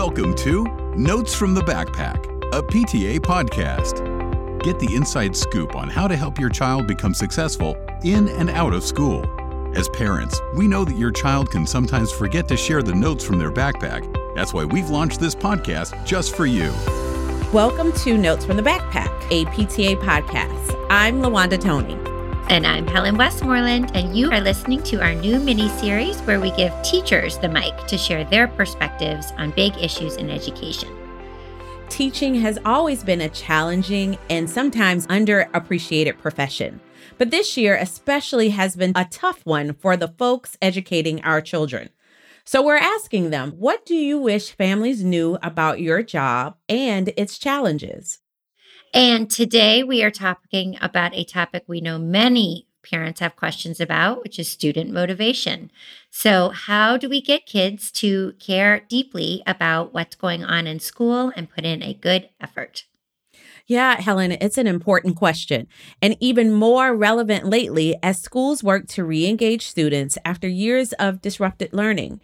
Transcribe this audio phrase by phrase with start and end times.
[0.00, 0.64] Welcome to
[0.96, 4.00] Notes from the Backpack, a PTA podcast.
[4.62, 8.72] Get the inside scoop on how to help your child become successful in and out
[8.72, 9.26] of school.
[9.76, 13.38] As parents, we know that your child can sometimes forget to share the notes from
[13.38, 14.10] their backpack.
[14.34, 16.72] That's why we've launched this podcast just for you.
[17.52, 20.86] Welcome to Notes from the Backpack, a PTA podcast.
[20.88, 22.09] I'm LaWanda Toney.
[22.50, 26.50] And I'm Helen Westmoreland, and you are listening to our new mini series where we
[26.50, 30.88] give teachers the mic to share their perspectives on big issues in education.
[31.88, 36.80] Teaching has always been a challenging and sometimes underappreciated profession.
[37.18, 41.90] But this year, especially, has been a tough one for the folks educating our children.
[42.44, 47.38] So we're asking them, what do you wish families knew about your job and its
[47.38, 48.18] challenges?
[48.92, 54.22] And today we are talking about a topic we know many parents have questions about,
[54.24, 55.70] which is student motivation.
[56.10, 61.32] So, how do we get kids to care deeply about what's going on in school
[61.36, 62.86] and put in a good effort?
[63.66, 65.68] Yeah, Helen, it's an important question
[66.02, 71.22] and even more relevant lately as schools work to re engage students after years of
[71.22, 72.20] disrupted learning.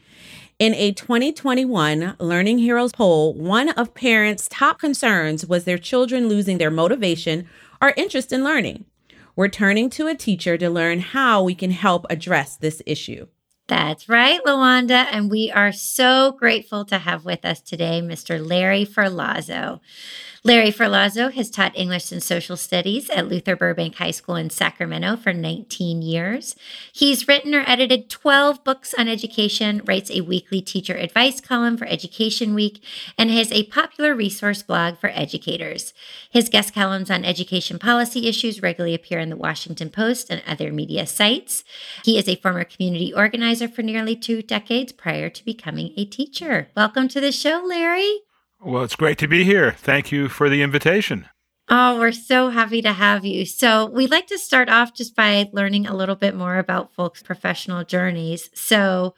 [0.59, 6.57] In a 2021 Learning Heroes poll, one of parents' top concerns was their children losing
[6.57, 7.47] their motivation
[7.83, 8.87] or interest in learning.
[9.37, 13.27] We're turning to a teacher to learn how we can help address this issue.
[13.69, 15.07] That's right, LaWanda.
[15.11, 18.45] And we are so grateful to have with us today Mr.
[18.45, 19.81] Larry Ferlazzo.
[20.47, 25.17] Larry Ferlazzo has taught English and Social Studies at Luther Burbank High School in Sacramento
[25.17, 26.55] for 19 years.
[26.93, 31.87] He's written or edited 12 books on education, writes a weekly teacher advice column for
[31.87, 32.81] Education Week,
[33.19, 35.93] and has a popular resource blog for educators.
[36.31, 40.71] His guest columns on education policy issues regularly appear in the Washington Post and other
[40.71, 41.65] media sites.
[42.05, 46.69] He is a former community organizer for nearly two decades prior to becoming a teacher.
[46.77, 48.21] Welcome to the show, Larry.
[48.61, 49.73] Well, it's great to be here.
[49.73, 51.29] Thank you for the invitation.
[51.69, 53.47] Oh, we're so happy to have you.
[53.47, 57.23] So, we'd like to start off just by learning a little bit more about folks'
[57.23, 58.51] professional journeys.
[58.55, 59.15] So,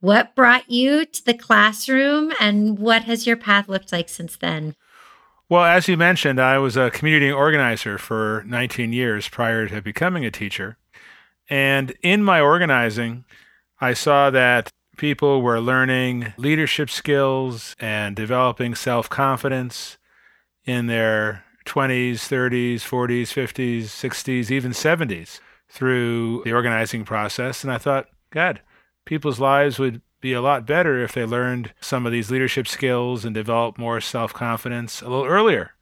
[0.00, 4.74] what brought you to the classroom and what has your path looked like since then?
[5.48, 10.24] Well, as you mentioned, I was a community organizer for 19 years prior to becoming
[10.24, 10.78] a teacher.
[11.48, 13.26] And in my organizing,
[13.82, 19.98] I saw that people were learning leadership skills and developing self confidence
[20.64, 27.64] in their 20s, 30s, 40s, 50s, 60s, even 70s through the organizing process.
[27.64, 28.60] And I thought, God,
[29.04, 33.24] people's lives would be a lot better if they learned some of these leadership skills
[33.24, 35.72] and developed more self confidence a little earlier.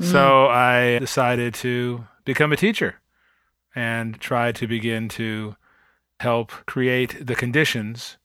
[0.00, 0.06] Mm.
[0.06, 2.96] So I decided to become a teacher
[3.76, 5.54] and try to begin to
[6.20, 8.16] help create the conditions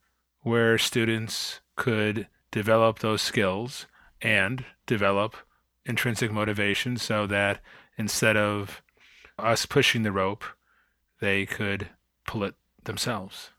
[0.42, 3.88] where students could develop those skills
[4.22, 5.36] and develop
[5.86, 7.60] intrinsic motivation so that
[7.98, 8.82] instead of
[9.38, 10.44] us pushing the rope,
[11.20, 11.90] they could
[12.26, 13.52] pull it themselves.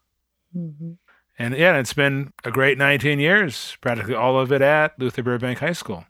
[0.57, 0.93] Mm-hmm.
[1.39, 5.59] And yeah, it's been a great 19 years, practically all of it at Luther Burbank
[5.59, 6.05] High School.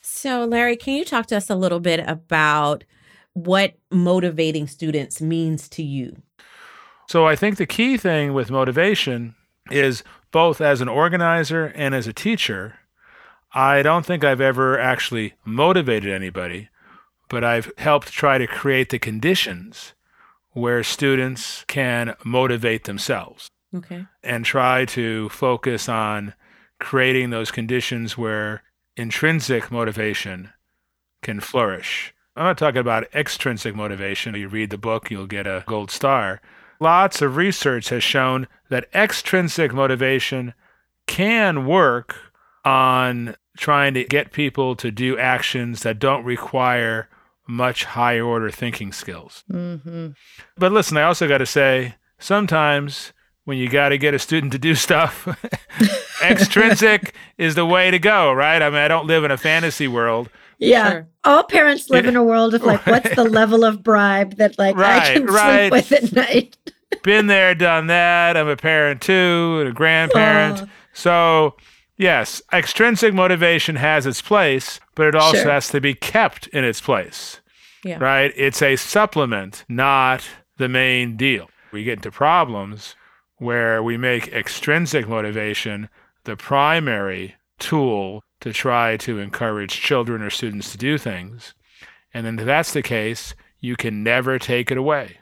[0.00, 2.84] So, Larry, can you talk to us a little bit about
[3.34, 6.22] what motivating students means to you?
[7.12, 9.34] So I think the key thing with motivation
[9.70, 12.78] is both as an organizer and as a teacher,
[13.52, 16.70] I don't think I've ever actually motivated anybody,
[17.28, 19.92] but I've helped try to create the conditions
[20.52, 23.50] where students can motivate themselves.
[23.76, 24.06] Okay.
[24.22, 26.32] And try to focus on
[26.80, 28.62] creating those conditions where
[28.96, 30.48] intrinsic motivation
[31.20, 32.14] can flourish.
[32.36, 34.34] I'm not talking about extrinsic motivation.
[34.34, 36.40] You read the book, you'll get a gold star
[36.80, 40.54] lots of research has shown that extrinsic motivation
[41.06, 42.16] can work
[42.64, 47.08] on trying to get people to do actions that don't require
[47.46, 49.44] much higher order thinking skills.
[49.50, 50.08] Mm-hmm.
[50.56, 53.12] But listen, I also got to say, sometimes
[53.44, 55.28] when you got to get a student to do stuff,
[56.22, 58.62] extrinsic is the way to go, right?
[58.62, 60.30] I mean, I don't live in a fantasy world.
[60.62, 60.90] Yeah.
[60.90, 61.08] Sure.
[61.24, 64.76] All parents live in a world of like, what's the level of bribe that like
[64.76, 65.72] right, I can right.
[65.72, 66.56] sleep with at night?
[67.02, 68.36] Been there, done that.
[68.36, 70.68] I'm a parent too, and a grandparent.
[70.92, 71.56] So,
[71.96, 75.50] yes, extrinsic motivation has its place, but it also sure.
[75.50, 77.40] has to be kept in its place.
[77.84, 77.98] Yeah.
[77.98, 78.32] Right?
[78.36, 80.24] It's a supplement, not
[80.58, 81.48] the main deal.
[81.72, 82.94] We get into problems
[83.38, 85.88] where we make extrinsic motivation
[86.24, 91.54] the primary tool to try to encourage children or students to do things.
[92.12, 95.18] And then if that's the case, you can never take it away.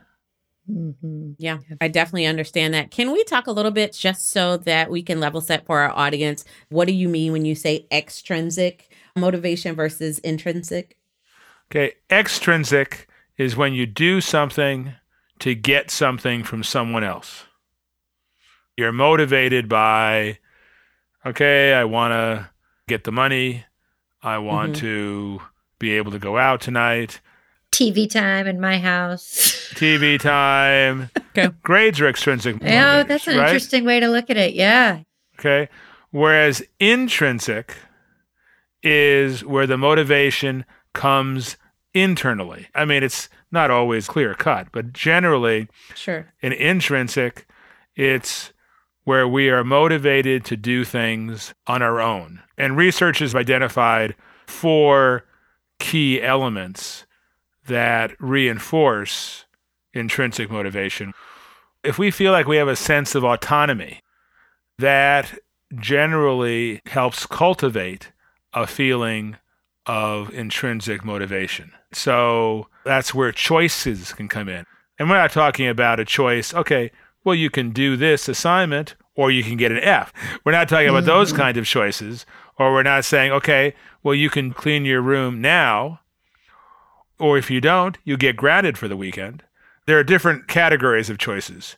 [0.70, 1.32] Mm-hmm.
[1.38, 2.90] Yeah, I definitely understand that.
[2.90, 5.90] Can we talk a little bit just so that we can level set for our
[5.90, 6.44] audience?
[6.70, 10.96] What do you mean when you say extrinsic motivation versus intrinsic?
[11.70, 13.06] Okay, extrinsic
[13.36, 14.94] is when you do something
[15.40, 17.44] to get something from someone else.
[18.76, 20.38] You're motivated by,
[21.26, 22.50] okay, I want to
[22.90, 23.64] get the money.
[24.22, 24.80] I want mm-hmm.
[24.80, 25.42] to
[25.78, 27.20] be able to go out tonight.
[27.72, 29.70] TV time in my house.
[29.74, 31.08] TV time.
[31.30, 31.48] Okay.
[31.62, 32.60] Grades are extrinsic.
[32.60, 33.46] Yeah, that's an right?
[33.46, 34.54] interesting way to look at it.
[34.54, 35.02] Yeah.
[35.38, 35.68] Okay.
[36.10, 37.76] Whereas intrinsic
[38.82, 41.56] is where the motivation comes
[41.94, 42.66] internally.
[42.74, 46.32] I mean, it's not always clear cut, but generally, sure.
[46.42, 47.46] In intrinsic,
[47.94, 48.52] it's
[49.04, 52.42] where we are motivated to do things on our own.
[52.56, 54.14] And research has identified
[54.46, 55.24] four
[55.78, 57.06] key elements
[57.66, 59.46] that reinforce
[59.94, 61.12] intrinsic motivation.
[61.82, 64.00] If we feel like we have a sense of autonomy,
[64.78, 65.38] that
[65.78, 68.12] generally helps cultivate
[68.52, 69.36] a feeling
[69.86, 71.72] of intrinsic motivation.
[71.92, 74.64] So that's where choices can come in.
[74.98, 76.90] And we're not talking about a choice, okay,
[77.24, 80.12] well, you can do this assignment or you can get an F.
[80.44, 81.42] We're not talking about those mm-hmm.
[81.42, 82.24] kind of choices.
[82.58, 86.00] Or we're not saying, okay, well, you can clean your room now.
[87.18, 89.42] Or if you don't, you get grounded for the weekend.
[89.86, 91.76] There are different categories of choices.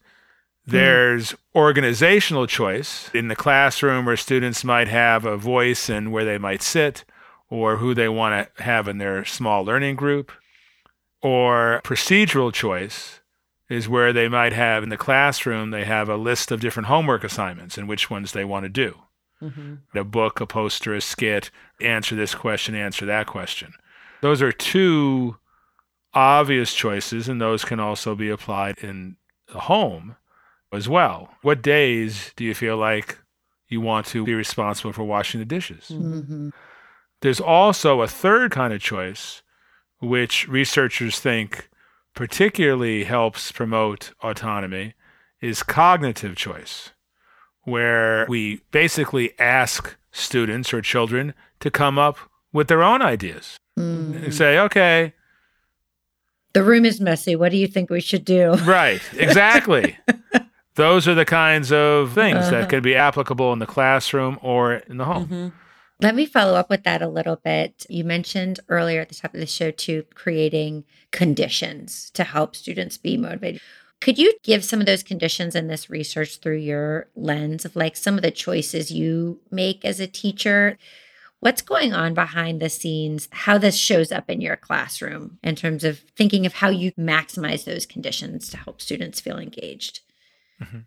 [0.66, 0.72] Hmm.
[0.72, 6.38] There's organizational choice in the classroom where students might have a voice and where they
[6.38, 7.04] might sit
[7.48, 10.32] or who they want to have in their small learning group.
[11.22, 13.20] Or procedural choice
[13.72, 17.24] is where they might have in the classroom, they have a list of different homework
[17.24, 18.94] assignments and which ones they want to do.
[19.40, 19.96] Mm-hmm.
[19.96, 23.72] A book, a poster, a skit, answer this question, answer that question.
[24.20, 25.38] Those are two
[26.12, 29.16] obvious choices, and those can also be applied in
[29.50, 30.16] the home
[30.70, 31.30] as well.
[31.40, 33.18] What days do you feel like
[33.68, 35.88] you want to be responsible for washing the dishes?
[35.90, 36.50] Mm-hmm.
[37.22, 39.42] There's also a third kind of choice,
[39.98, 41.70] which researchers think
[42.14, 44.94] particularly helps promote autonomy,
[45.40, 46.90] is cognitive choice,
[47.62, 52.18] where we basically ask students or children to come up
[52.52, 53.56] with their own ideas.
[53.78, 54.30] Mm-hmm.
[54.30, 55.14] Say, okay,
[56.52, 57.34] the room is messy.
[57.34, 58.52] What do you think we should do?
[58.64, 59.98] Right, exactly.
[60.74, 62.50] Those are the kinds of things uh-huh.
[62.50, 65.26] that can be applicable in the classroom or in the home.
[65.26, 65.48] Mm-hmm.
[66.02, 67.86] Let me follow up with that a little bit.
[67.88, 70.82] You mentioned earlier at the top of the show, too, creating
[71.12, 73.60] conditions to help students be motivated.
[74.00, 77.94] Could you give some of those conditions in this research through your lens of like
[77.94, 80.76] some of the choices you make as a teacher?
[81.38, 85.84] What's going on behind the scenes, how this shows up in your classroom in terms
[85.84, 90.00] of thinking of how you maximize those conditions to help students feel engaged?
[90.60, 90.78] Mm-hmm.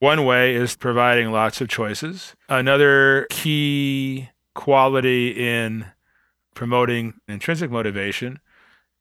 [0.00, 2.34] One way is providing lots of choices.
[2.48, 5.86] Another key quality in
[6.54, 8.40] promoting intrinsic motivation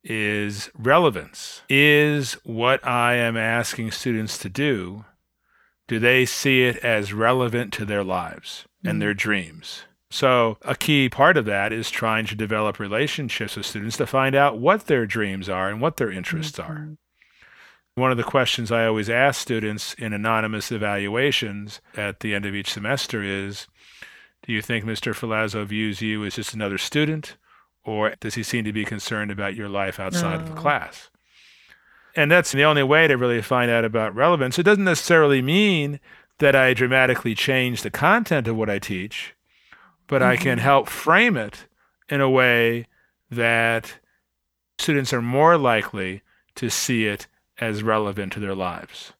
[0.04, 1.62] is relevance.
[1.70, 5.06] Is what I am asking students to do,
[5.88, 9.00] do they see it as relevant to their lives and mm-hmm.
[9.00, 9.84] their dreams?
[10.12, 14.36] So, a key part of that is trying to develop relationships with students to find
[14.36, 16.72] out what their dreams are and what their interests mm-hmm.
[16.72, 16.98] are.
[18.00, 22.56] One of the questions I always ask students in anonymous evaluations at the end of
[22.56, 23.68] each semester is
[24.44, 25.14] Do you think Mr.
[25.14, 27.38] Ferlazzo views you as just another student,
[27.84, 31.10] or does he seem to be concerned about your life outside of the class?
[32.16, 34.58] And that's the only way to really find out about relevance.
[34.58, 36.00] It doesn't necessarily mean
[36.40, 39.36] that I dramatically change the content of what I teach
[40.10, 40.32] but mm-hmm.
[40.32, 40.66] I can mm-hmm.
[40.66, 41.68] help frame it
[42.10, 42.88] in a way
[43.32, 44.00] that
[44.78, 46.22] students are more likely
[46.56, 47.28] to see it
[47.60, 49.14] as relevant to their lives.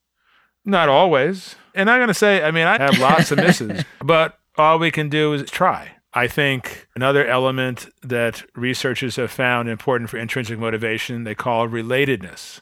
[0.66, 1.56] Not always.
[1.74, 4.92] And I'm going to say, I mean, I have lots of misses, but all we
[4.92, 5.92] can do is try.
[6.14, 12.62] I think another element that researchers have found important for intrinsic motivation, they call relatedness,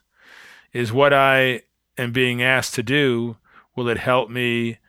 [0.73, 1.61] is what I
[1.97, 3.37] am being asked to do.
[3.75, 4.79] Will it help me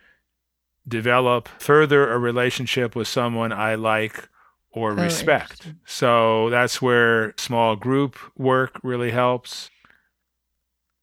[0.89, 4.29] develop further a relationship with someone I like
[4.71, 5.73] or oh, respect.
[5.85, 9.71] So that's where small group work really helps.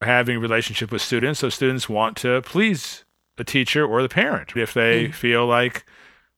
[0.06, 3.04] Having a relationship with students, so students want to please
[3.38, 5.14] the teacher or the parent if they mm.
[5.14, 5.86] feel like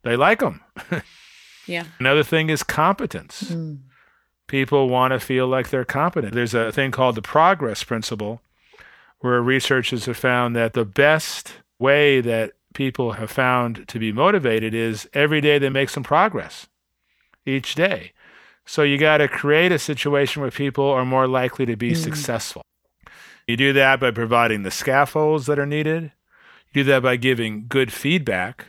[0.03, 0.61] they like them.
[1.67, 1.83] yeah.
[1.99, 3.43] Another thing is competence.
[3.43, 3.79] Mm.
[4.47, 6.33] People want to feel like they're competent.
[6.33, 8.41] There's a thing called the progress principle
[9.19, 14.73] where researchers have found that the best way that people have found to be motivated
[14.73, 16.67] is every day they make some progress
[17.45, 18.13] each day.
[18.65, 21.97] So you got to create a situation where people are more likely to be mm.
[21.97, 22.61] successful.
[23.47, 26.11] You do that by providing the scaffolds that are needed.
[26.73, 28.65] You do that by giving good feedback.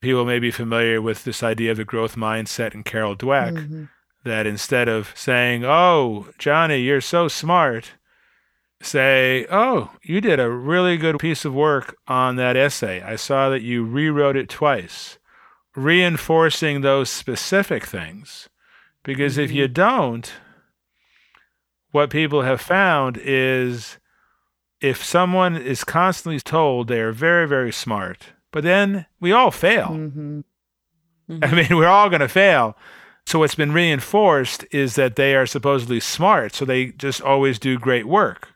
[0.00, 3.84] People may be familiar with this idea of the growth mindset in Carol Dweck mm-hmm.
[4.24, 7.92] that instead of saying, Oh, Johnny, you're so smart,
[8.82, 13.00] say, Oh, you did a really good piece of work on that essay.
[13.02, 15.18] I saw that you rewrote it twice.
[15.76, 18.48] Reinforcing those specific things.
[19.04, 19.42] Because mm-hmm.
[19.42, 20.32] if you don't,
[21.90, 23.98] what people have found is
[24.80, 29.88] if someone is constantly told they are very, very smart, but then we all fail.
[29.88, 30.40] Mm-hmm.
[31.30, 31.44] Mm-hmm.
[31.44, 32.76] I mean, we're all going to fail.
[33.26, 37.78] So what's been reinforced is that they are supposedly smart, so they just always do
[37.78, 38.50] great work.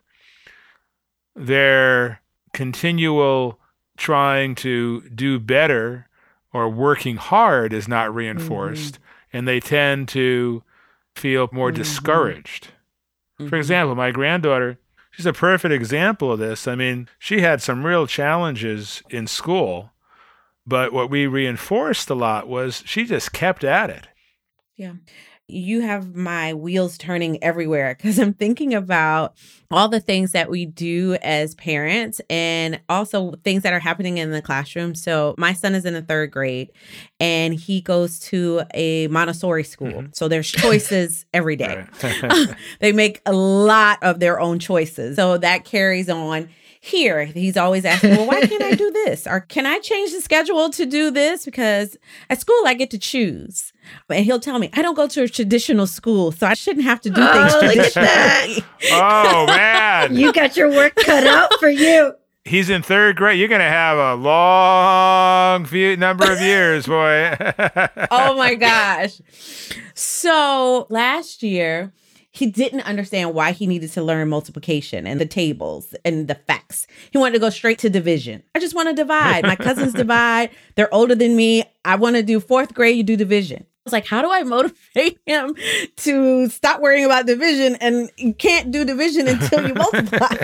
[1.34, 2.20] Their
[2.52, 3.58] continual
[3.96, 6.08] trying to do better
[6.52, 9.36] or working hard is not reinforced, mm-hmm.
[9.36, 10.62] and they tend to
[11.14, 11.72] feel more
[13.40, 13.48] mm-hmm.
[13.48, 14.78] For example, my granddaughter,
[15.10, 16.68] she's a perfect example of this.
[16.68, 19.90] I mean, she had some real challenges in school,
[20.66, 24.08] but what we reinforced a lot was she just kept at it.
[24.76, 24.92] Yeah
[25.50, 29.34] you have my wheels turning everywhere because I'm thinking about
[29.70, 34.30] all the things that we do as parents and also things that are happening in
[34.30, 34.94] the classroom.
[34.94, 36.70] So, my son is in the third grade
[37.20, 39.88] and he goes to a Montessori school.
[39.88, 40.12] Mm-hmm.
[40.12, 41.84] So, there's choices every day.
[42.80, 45.16] they make a lot of their own choices.
[45.16, 46.48] So, that carries on
[46.82, 47.26] here.
[47.26, 49.26] He's always asking well why can't i do this?
[49.26, 51.44] Or can i change the schedule to do this?
[51.44, 51.96] Because
[52.30, 53.72] at school i get to choose.
[54.08, 57.00] And he'll tell me i don't go to a traditional school so i shouldn't have
[57.02, 60.16] to do oh, things traditionally oh man.
[60.16, 62.14] You got your work cut out for you.
[62.46, 63.38] He's in third grade.
[63.38, 67.36] You're gonna have a long few number of years boy.
[68.10, 69.20] Oh my gosh.
[69.94, 71.92] So last year
[72.32, 76.86] he didn't understand why he needed to learn multiplication and the tables and the facts.
[77.10, 78.42] He wanted to go straight to division.
[78.54, 79.42] I just want to divide.
[79.44, 80.50] My cousins divide.
[80.76, 81.64] They're older than me.
[81.84, 83.64] I want to do fourth grade, you do division.
[83.64, 85.56] I was like, how do I motivate him
[85.96, 90.36] to stop worrying about division and you can't do division until you multiply?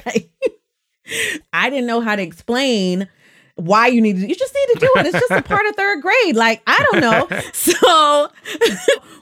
[1.53, 3.09] I didn't know how to explain
[3.55, 5.07] why you need to you just need to do it.
[5.07, 6.35] It's just a part of third grade.
[6.35, 7.41] Like, I don't know.
[7.53, 8.29] So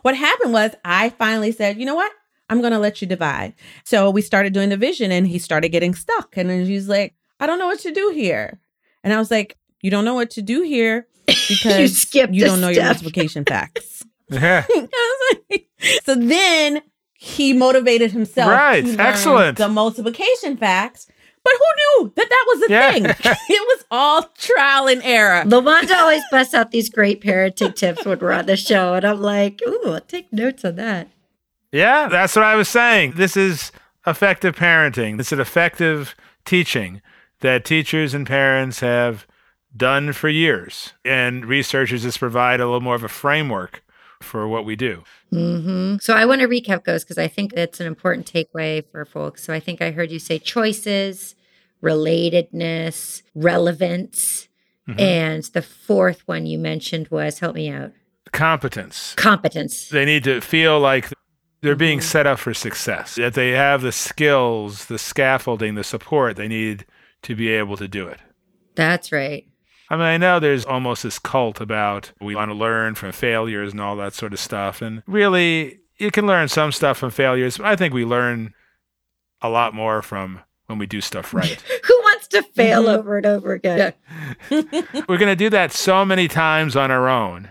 [0.02, 2.10] what happened was I finally said, you know what?
[2.50, 3.54] I'm going to let you divide.
[3.84, 6.36] So we started doing the division and he started getting stuck.
[6.36, 8.60] And then he's like, I don't know what to do here.
[9.02, 12.34] And I was like, You don't know what to do here because you, skipped.
[12.34, 14.04] you don't know your multiplication facts.
[14.30, 14.66] Yeah.
[16.04, 16.82] so then
[17.18, 18.50] he motivated himself.
[18.50, 18.86] Right.
[18.98, 19.58] Excellent.
[19.58, 21.06] The multiplication facts.
[21.42, 22.92] But who knew that that was a yeah.
[22.92, 23.04] thing?
[23.04, 25.44] it was all trial and error.
[25.44, 28.94] LaWanda always busts out these great parenting tips when we're on the show.
[28.94, 31.08] And I'm like, ooh, I'll take notes on that.
[31.74, 33.14] Yeah, that's what I was saying.
[33.16, 33.72] This is
[34.06, 35.18] effective parenting.
[35.18, 36.14] This is effective
[36.44, 37.02] teaching
[37.40, 39.26] that teachers and parents have
[39.76, 40.92] done for years.
[41.04, 43.82] And researchers just provide a little more of a framework
[44.22, 45.02] for what we do.
[45.32, 45.96] Mm-hmm.
[46.00, 49.42] So I want to recap those because I think that's an important takeaway for folks.
[49.42, 51.34] So I think I heard you say choices,
[51.82, 54.48] relatedness, relevance.
[54.88, 55.00] Mm-hmm.
[55.00, 57.90] And the fourth one you mentioned was help me out
[58.34, 59.14] competence.
[59.16, 59.88] Competence.
[59.88, 61.10] They need to feel like
[61.64, 62.06] they're being mm-hmm.
[62.06, 63.14] set up for success.
[63.14, 66.84] That they have the skills, the scaffolding, the support they need
[67.22, 68.20] to be able to do it.
[68.74, 69.46] That's right.
[69.88, 73.72] I mean, I know there's almost this cult about we want to learn from failures
[73.72, 74.82] and all that sort of stuff.
[74.82, 77.56] And really, you can learn some stuff from failures.
[77.56, 78.52] But I think we learn
[79.40, 81.62] a lot more from when we do stuff right.
[81.86, 82.98] Who wants to fail mm-hmm.
[82.98, 83.94] over and over again?
[84.50, 84.62] Yeah.
[85.08, 87.48] We're going to do that so many times on our own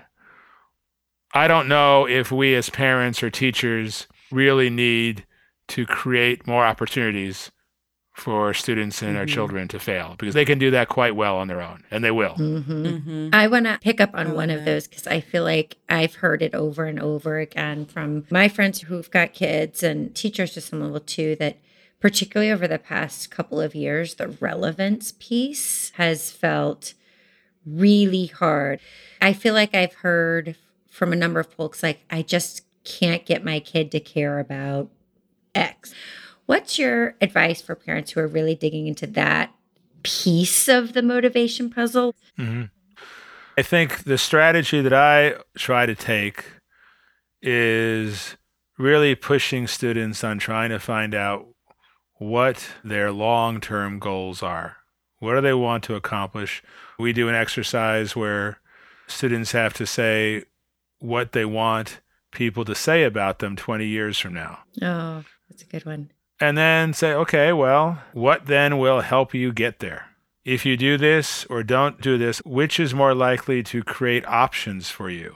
[1.33, 5.25] I don't know if we as parents or teachers really need
[5.69, 7.51] to create more opportunities
[8.13, 9.19] for students and mm-hmm.
[9.19, 12.03] our children to fail because they can do that quite well on their own and
[12.03, 12.35] they will.
[12.35, 12.85] Mm-hmm.
[12.85, 13.29] Mm-hmm.
[13.33, 14.59] I want to pick up on one that.
[14.59, 18.47] of those because I feel like I've heard it over and over again from my
[18.47, 21.57] friends who've got kids and teachers to some level too that
[21.99, 26.93] particularly over the past couple of years the relevance piece has felt
[27.65, 28.79] really hard.
[29.19, 30.55] I feel like I've heard
[30.93, 34.91] from a number of folks like, I just can't get my kid to care about
[35.55, 35.91] X.
[36.45, 39.51] What's your advice for parents who are really digging into that
[40.03, 42.13] piece of the motivation puzzle?
[42.37, 42.65] Mm-hmm.
[43.57, 46.45] I think the strategy that I try to take
[47.41, 48.37] is
[48.77, 51.47] really pushing students on trying to find out
[52.19, 54.77] what their long term goals are.
[55.17, 56.61] What do they want to accomplish?
[56.99, 58.59] We do an exercise where
[59.07, 60.43] students have to say,
[61.03, 61.99] what they want
[62.31, 64.59] people to say about them 20 years from now.
[64.81, 66.11] Oh, that's a good one.
[66.39, 70.07] and then say, okay, well, what then will help you get there?
[70.45, 74.89] If you do this or don't do this, which is more likely to create options
[74.89, 75.35] for you?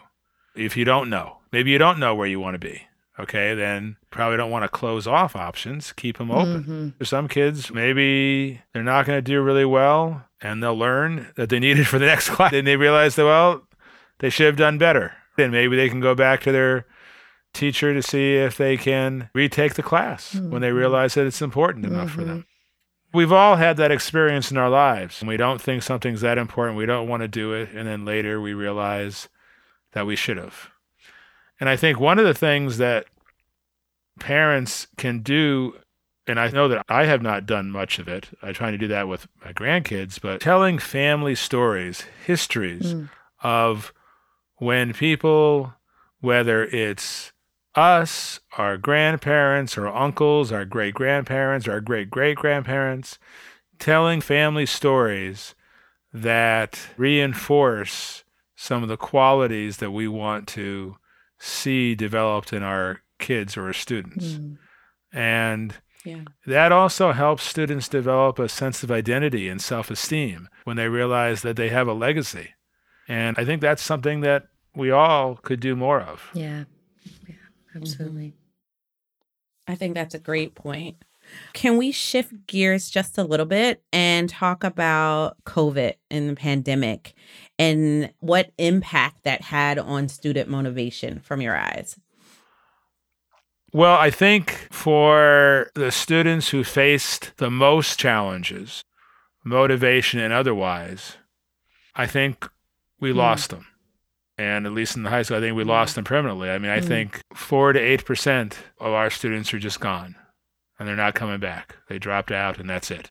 [0.56, 2.82] If you don't know, maybe you don't know where you want to be.
[3.20, 6.64] Okay, then probably don't want to close off options, keep them open.
[6.64, 6.90] Mm-hmm.
[7.00, 11.50] For some kids, maybe they're not going to do really well and they'll learn that
[11.50, 12.54] they need it for the next class.
[12.54, 13.64] And they realize that, well,
[14.20, 15.14] they should have done better.
[15.38, 16.86] And maybe they can go back to their
[17.54, 20.52] teacher to see if they can retake the class mm-hmm.
[20.52, 20.78] when they mm-hmm.
[20.78, 22.20] realize that it's important enough mm-hmm.
[22.20, 22.38] for them.
[22.40, 23.18] Mm-hmm.
[23.18, 25.24] We've all had that experience in our lives.
[25.24, 26.78] We don't think something's that important.
[26.78, 27.70] We don't want to do it.
[27.74, 29.30] And then later we realize
[29.94, 30.70] that we should have.
[31.60, 33.06] And I think one of the things that
[34.20, 35.74] parents can do,
[36.28, 38.88] and I know that I have not done much of it, I try to do
[38.90, 43.10] that with my grandkids, but telling family stories, histories mm.
[43.42, 43.94] of
[44.58, 45.74] when people,
[46.20, 47.32] whether it's
[47.76, 53.20] us, our grandparents, our uncles, our great grandparents, our great great grandparents,
[53.80, 55.54] telling family stories
[56.12, 58.24] that reinforce
[58.56, 60.98] some of the qualities that we want to
[61.38, 64.26] see developed in our kids or our students.
[64.26, 64.58] Mm.
[65.14, 66.22] And yeah.
[66.48, 71.44] that also helps students develop a sense of identity and self esteem when they realize
[71.44, 72.54] that they have a legacy.
[73.08, 76.30] And I think that's something that we all could do more of.
[76.34, 76.66] Yeah,
[77.28, 77.36] yeah
[77.76, 78.28] absolutely.
[78.28, 79.72] Mm-hmm.
[79.72, 80.98] I think that's a great point.
[81.54, 87.14] Can we shift gears just a little bit and talk about COVID and the pandemic
[87.60, 92.00] and what impact that had on student motivation from your eyes?
[93.74, 98.84] Well, I think for the students who faced the most challenges,
[99.44, 101.18] motivation and otherwise,
[101.94, 102.48] I think
[103.00, 103.16] we mm.
[103.16, 103.68] lost them.
[104.38, 105.68] And at least in the high school, I think we mm.
[105.68, 106.50] lost them permanently.
[106.50, 106.88] I mean, I mm.
[106.88, 110.16] think four to 8% of our students are just gone
[110.78, 111.78] and they're not coming back.
[111.90, 113.10] They dropped out and that's it.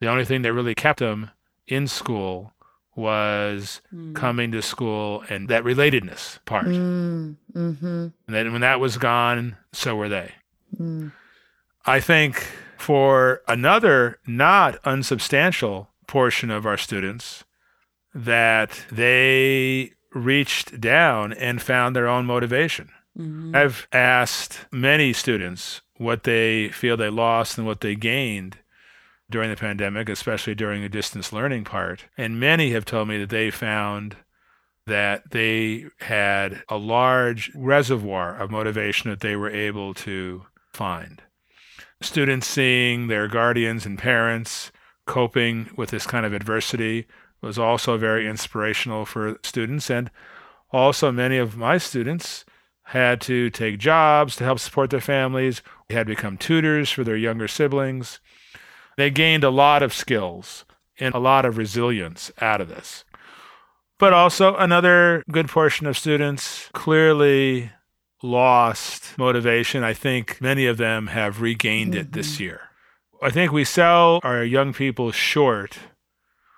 [0.00, 1.30] The only thing that really kept them
[1.66, 2.52] in school
[2.94, 4.14] was mm.
[4.14, 6.66] coming to school and that relatedness part.
[6.66, 7.36] Mm.
[7.54, 7.86] Mm-hmm.
[7.86, 10.32] And then when that was gone, so were they.
[10.78, 11.12] Mm.
[11.86, 17.44] I think for another not unsubstantial portion of our students,
[18.24, 22.90] that they reached down and found their own motivation.
[23.16, 23.54] Mm-hmm.
[23.54, 28.58] I've asked many students what they feel they lost and what they gained
[29.30, 32.06] during the pandemic, especially during the distance learning part.
[32.16, 34.16] And many have told me that they found
[34.86, 41.22] that they had a large reservoir of motivation that they were able to find.
[42.00, 44.72] Students seeing their guardians and parents
[45.06, 47.06] coping with this kind of adversity
[47.40, 49.90] was also very inspirational for students.
[49.90, 50.10] And
[50.72, 52.44] also, many of my students
[52.84, 57.16] had to take jobs to help support their families, they had become tutors for their
[57.16, 58.20] younger siblings.
[58.96, 60.64] They gained a lot of skills
[60.98, 63.04] and a lot of resilience out of this.
[63.98, 67.72] But also, another good portion of students clearly
[68.22, 69.84] lost motivation.
[69.84, 72.44] I think many of them have regained it this mm-hmm.
[72.44, 72.60] year.
[73.22, 75.78] I think we sell our young people short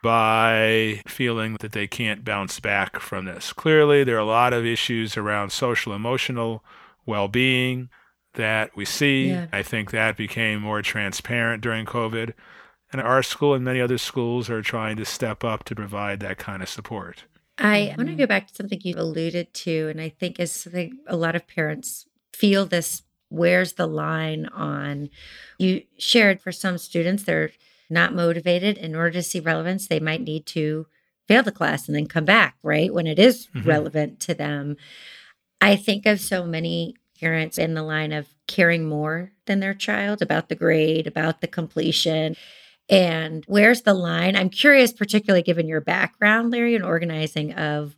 [0.02, 3.52] by feeling that they can't bounce back from this.
[3.52, 6.64] Clearly, there are a lot of issues around social emotional
[7.06, 7.88] well being
[8.34, 9.28] that we see.
[9.28, 9.46] Yeah.
[9.52, 12.34] I think that became more transparent during COVID.
[12.92, 16.38] And our school and many other schools are trying to step up to provide that
[16.38, 17.24] kind of support.
[17.58, 20.98] I want to go back to something you alluded to, and I think is something
[21.06, 25.08] a lot of parents feel this where's the line on
[25.58, 27.52] you shared for some students they're
[27.90, 30.86] not motivated in order to see relevance they might need to
[31.28, 33.68] fail the class and then come back right when it is mm-hmm.
[33.68, 34.76] relevant to them
[35.60, 40.22] i think of so many parents in the line of caring more than their child
[40.22, 42.34] about the grade, about the completion.
[42.88, 44.34] And where's the line?
[44.34, 47.94] I'm curious, particularly given your background, Larry, in organizing, of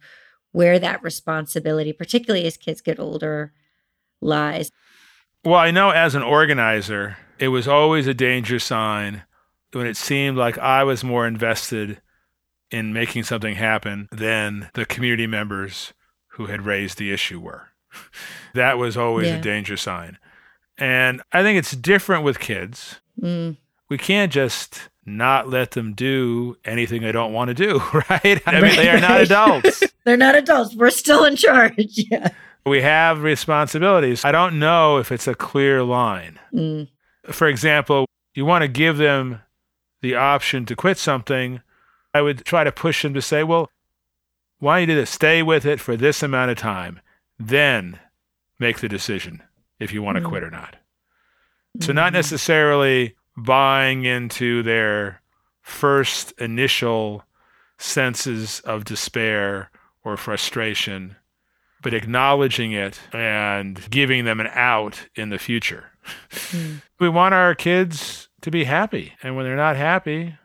[0.51, 3.53] where that responsibility, particularly as kids get older,
[4.21, 4.71] lies.
[5.45, 9.23] Well, I know as an organizer, it was always a danger sign
[9.73, 12.01] when it seemed like I was more invested
[12.71, 15.93] in making something happen than the community members
[16.29, 17.69] who had raised the issue were.
[18.55, 19.37] that was always yeah.
[19.37, 20.19] a danger sign.
[20.79, 23.01] And I think it's different with kids.
[23.21, 23.57] Mm.
[23.89, 27.79] We can't just not let them do anything they don't want to do,
[28.11, 28.41] right?
[28.47, 29.83] I mean, they are not adults.
[30.05, 30.75] They're not adults.
[30.75, 31.75] We're still in charge.
[32.11, 32.31] Yeah.
[32.65, 34.25] We have responsibilities.
[34.25, 36.39] I don't know if it's a clear line.
[36.55, 36.89] Mm.
[37.27, 39.41] For example, you want to give them
[40.03, 41.63] the option to quit something.
[42.13, 43.71] I would try to push them to say, well,
[44.59, 45.11] why don't you do this?
[45.11, 47.01] Stay with it for this amount of time
[47.49, 47.99] then
[48.59, 49.43] make the decision
[49.79, 50.29] if you want to mm.
[50.29, 50.77] quit or not.
[51.81, 55.23] So, not necessarily buying into their
[55.63, 57.25] first initial
[57.79, 59.71] senses of despair
[60.05, 61.17] or frustration,
[61.83, 65.87] but acknowledging it and giving them an out in the future.
[66.31, 66.83] Mm.
[66.99, 69.13] we want our kids to be happy.
[69.23, 70.37] And when they're not happy,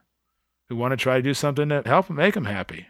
[0.70, 2.88] we want to try to do something to help make them happy.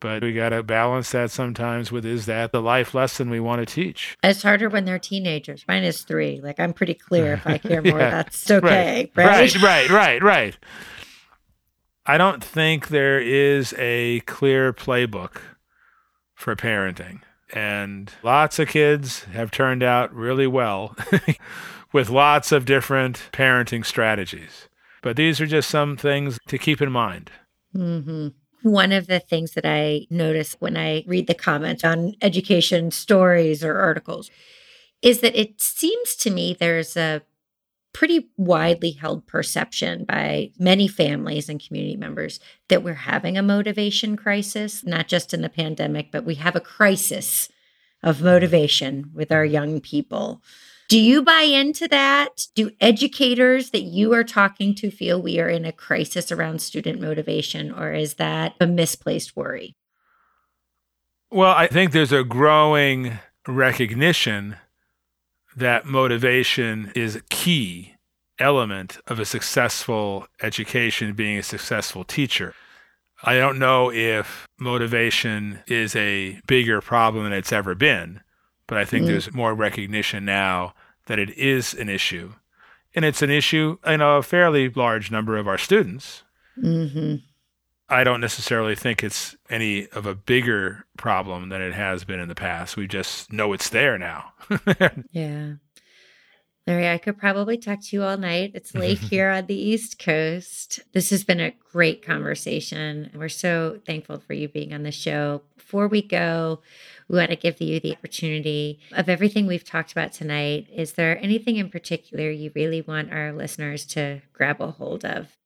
[0.00, 3.66] But we got to balance that sometimes with is that the life lesson we want
[3.66, 4.16] to teach?
[4.24, 5.64] It's harder when they're teenagers.
[5.68, 6.40] Mine is three.
[6.42, 8.10] Like I'm pretty clear if I care more, yeah.
[8.10, 9.10] that's okay.
[9.14, 9.26] Right.
[9.26, 9.54] Right?
[9.54, 10.58] right, right, right, right.
[12.04, 15.40] I don't think there is a clear playbook
[16.34, 17.20] for parenting.
[17.52, 20.96] And lots of kids have turned out really well
[21.92, 24.68] with lots of different parenting strategies.
[25.02, 27.30] But these are just some things to keep in mind.
[27.76, 28.28] Mm-hmm.
[28.62, 33.64] One of the things that I notice when I read the comments on education stories
[33.64, 34.30] or articles
[35.02, 37.22] is that it seems to me there's a
[37.92, 44.16] pretty widely held perception by many families and community members that we're having a motivation
[44.16, 47.48] crisis, not just in the pandemic, but we have a crisis
[48.02, 50.42] of motivation with our young people.
[50.88, 52.46] Do you buy into that?
[52.54, 57.00] Do educators that you are talking to feel we are in a crisis around student
[57.00, 59.74] motivation, or is that a misplaced worry?
[61.30, 64.56] Well, I think there's a growing recognition
[65.56, 67.94] that motivation is a key
[68.38, 72.54] element of a successful education, being a successful teacher.
[73.24, 78.20] I don't know if motivation is a bigger problem than it's ever been,
[78.66, 79.08] but I think mm.
[79.08, 80.74] there's more recognition now
[81.06, 82.32] that it is an issue.
[82.94, 86.24] And it's an issue in a fairly large number of our students.
[86.58, 87.16] Mm-hmm.
[87.92, 92.28] I don't necessarily think it's any of a bigger problem than it has been in
[92.28, 92.74] the past.
[92.74, 94.32] We just know it's there now.
[95.12, 95.52] yeah.
[96.66, 98.52] Larry, I could probably talk to you all night.
[98.54, 100.80] It's late here on the East Coast.
[100.94, 103.10] This has been a great conversation.
[103.14, 105.42] We're so thankful for you being on the show.
[105.56, 106.62] Before we go,
[107.08, 110.66] we want to give you the opportunity of everything we've talked about tonight.
[110.72, 115.36] Is there anything in particular you really want our listeners to grab a hold of?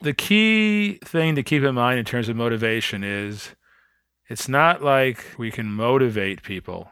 [0.00, 3.54] The key thing to keep in mind in terms of motivation is
[4.28, 6.90] it's not like we can motivate people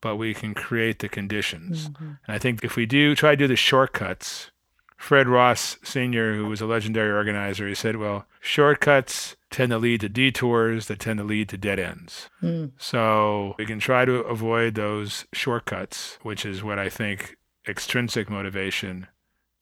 [0.00, 1.88] but we can create the conditions.
[1.88, 2.04] Mm-hmm.
[2.26, 4.50] And I think if we do try to do the shortcuts,
[4.96, 10.00] Fred Ross Sr., who was a legendary organizer, he said, well, shortcuts tend to lead
[10.02, 12.28] to detours that tend to lead to dead ends.
[12.42, 12.72] Mm.
[12.78, 17.36] So we can try to avoid those shortcuts, which is what I think
[17.68, 19.06] extrinsic motivation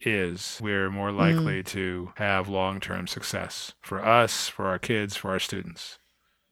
[0.01, 0.59] is.
[0.63, 1.17] We're more mm.
[1.19, 1.67] likely mm.
[1.67, 5.99] to have long term success for us, for our kids, for our students.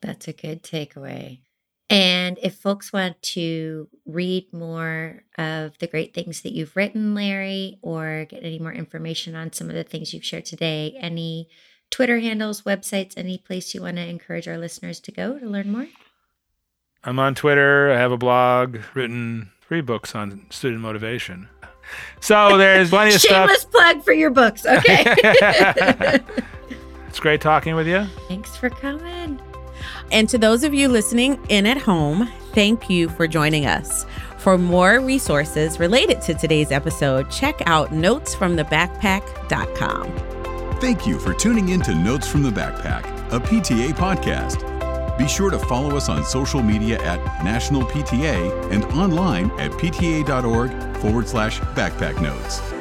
[0.03, 1.41] That's a good takeaway.
[1.89, 7.79] And if folks want to read more of the great things that you've written, Larry,
[7.81, 11.49] or get any more information on some of the things you've shared today, any
[11.91, 15.71] Twitter handles, websites, any place you want to encourage our listeners to go to learn
[15.71, 15.87] more?
[17.05, 17.93] I'm on Twitter.
[17.93, 21.49] I have a blog, written three books on student motivation.
[22.21, 23.71] So there's plenty of Shameless stuff.
[23.71, 24.67] plug for your books.
[24.67, 25.05] Okay.
[27.09, 28.05] it's great talking with you.
[28.29, 29.41] Thanks for coming.
[30.11, 34.07] And to those of you listening in at home, thank you for joining us.
[34.39, 40.79] For more resources related to today's episode, check out notesfromthebackpack.com.
[40.81, 44.76] Thank you for tuning in to Notes from the Backpack, a PTA podcast.
[45.19, 50.97] Be sure to follow us on social media at National PTA and online at pta.org
[50.99, 52.76] forward slash backpack notes.